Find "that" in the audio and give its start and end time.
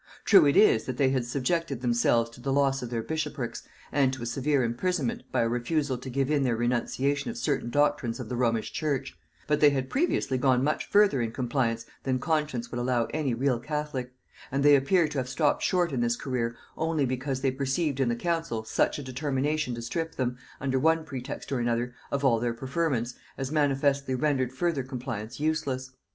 0.85-0.97